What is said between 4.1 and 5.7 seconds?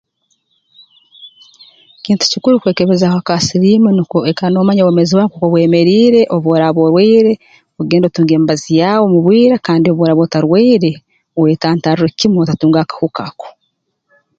oikale noomanya obwomeezi bwawe nkooku